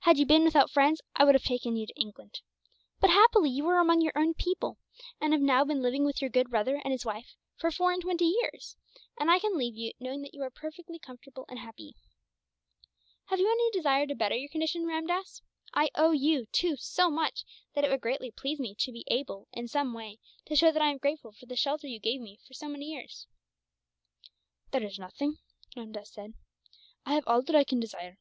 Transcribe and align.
Had 0.00 0.16
you 0.16 0.24
been 0.24 0.42
without 0.44 0.70
friends, 0.70 1.02
I 1.16 1.22
would 1.24 1.34
have 1.34 1.44
taken 1.44 1.76
you 1.76 1.86
to 1.86 2.00
England. 2.00 2.40
But 2.98 3.10
happily 3.10 3.50
you 3.50 3.66
are 3.68 3.78
among 3.78 4.00
your 4.00 4.16
own 4.16 4.32
people, 4.32 4.78
and 5.20 5.34
have 5.34 5.42
now 5.42 5.66
been 5.66 5.82
living 5.82 6.02
with 6.02 6.18
your 6.22 6.30
good 6.30 6.48
brother 6.48 6.76
and 6.82 6.92
his 6.92 7.04
wife 7.04 7.34
for 7.58 7.70
four 7.70 7.92
and 7.92 8.00
twenty 8.00 8.24
years; 8.24 8.74
and 9.20 9.30
I 9.30 9.38
can 9.38 9.54
leave 9.58 9.76
you, 9.76 9.92
knowing 10.00 10.22
that 10.22 10.32
you 10.32 10.40
are 10.44 10.50
perfectly 10.50 10.98
comfortable 10.98 11.44
and 11.50 11.58
happy. 11.58 11.94
"Have 13.26 13.38
you 13.38 13.50
any 13.52 13.70
desire 13.70 14.06
to 14.06 14.14
better 14.14 14.34
your 14.34 14.48
condition, 14.48 14.86
Ramdass? 14.86 15.42
I 15.74 15.90
owe 15.94 16.12
you, 16.12 16.46
too, 16.52 16.76
so 16.76 17.10
much 17.10 17.44
that 17.74 17.84
it 17.84 17.90
would 17.90 18.00
greatly 18.00 18.30
please 18.30 18.58
me 18.58 18.74
to 18.78 18.92
be 18.92 19.04
able, 19.08 19.46
in 19.52 19.68
some 19.68 19.92
way, 19.92 20.20
to 20.46 20.56
show 20.56 20.72
that 20.72 20.80
I 20.80 20.88
am 20.90 20.96
grateful 20.96 21.32
for 21.32 21.44
the 21.44 21.54
shelter 21.54 21.86
you 21.86 22.00
gave 22.00 22.22
me 22.22 22.38
for 22.48 22.54
so 22.54 22.66
many 22.66 22.86
years." 22.92 23.26
"There 24.70 24.82
is 24.84 24.98
nothing," 24.98 25.36
Ramdass 25.76 26.12
said. 26.14 26.32
"I 27.04 27.12
have 27.12 27.24
all 27.26 27.42
that 27.42 27.54
I 27.54 27.62
can 27.64 27.78
desire. 27.78 28.16